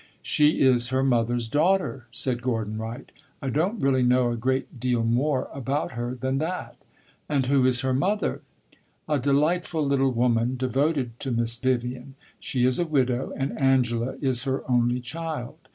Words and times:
"She 0.23 0.61
is 0.61 0.87
her 0.87 1.03
mother's 1.03 1.47
daughter," 1.47 2.07
said 2.09 2.41
Gordon 2.41 2.79
Wright. 2.79 3.11
"I 3.39 3.51
don't 3.51 3.79
really 3.79 4.01
know 4.01 4.31
a 4.31 4.35
great 4.35 4.79
deal 4.79 5.03
more 5.03 5.47
about 5.53 5.91
her 5.91 6.15
than 6.15 6.39
that." 6.39 6.75
"And 7.29 7.45
who 7.45 7.67
is 7.67 7.81
her 7.81 7.93
mother?" 7.93 8.41
"A 9.07 9.19
delightful 9.19 9.85
little 9.85 10.11
woman, 10.11 10.57
devoted 10.57 11.19
to 11.19 11.29
Miss 11.29 11.55
Vivian. 11.59 12.15
She 12.39 12.65
is 12.65 12.79
a 12.79 12.85
widow, 12.87 13.31
and 13.37 13.55
Angela 13.59 14.15
is 14.21 14.41
her 14.45 14.63
only 14.67 15.01
child. 15.01 15.59